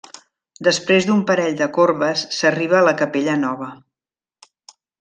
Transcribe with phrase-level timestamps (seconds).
[0.67, 3.69] Després d'un parell de corbes s'arriba a la capella nova.